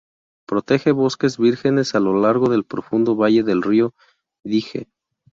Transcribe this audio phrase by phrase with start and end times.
[0.47, 3.93] Protege bosques vírgenes a lo largo del profundo valle del río
[4.43, 4.87] Dyje.